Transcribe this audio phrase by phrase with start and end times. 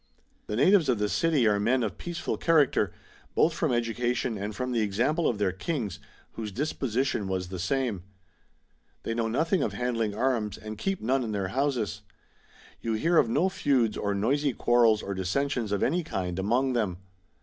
[0.47, 2.91] The natives of the city are men of peaceful character,
[3.35, 5.99] both from education and from the example of their kings,
[6.31, 8.01] whose disposition was the same.
[9.03, 12.01] They know nothing of handling arms, and keep none in their houses.
[12.81, 16.97] You hear of no feuds or noisy quarrels or dissensions of any kind, among them.